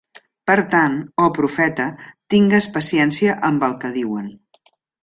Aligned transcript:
Per 0.51 0.55
tant, 0.71 0.95
oh, 1.25 1.27
Profeta, 1.35 1.87
tingues 2.35 2.71
paciència 2.79 3.39
amb 3.53 3.71
el 3.71 3.79
que 3.85 3.97
diuen. 4.01 4.35